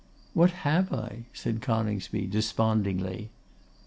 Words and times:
'What 0.33 0.49
have 0.65 0.91
I?' 0.91 1.25
said 1.31 1.61
Coningsby, 1.61 2.25
despondingly. 2.25 3.29